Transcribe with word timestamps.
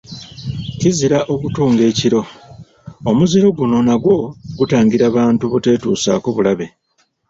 Kizira 0.79 1.19
okutunga 1.33 1.81
ekiro, 1.91 2.21
Omuzizo 3.09 3.49
guno 3.57 3.77
nagwo 3.87 4.15
gutangira 4.57 5.05
bantu 5.15 5.43
buteetuusaako 5.51 6.27
bulabe. 6.35 6.67